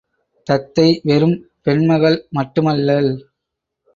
[0.47, 3.11] தத்தை வெறும் பெண் மகள் மட்டுமல்லள்.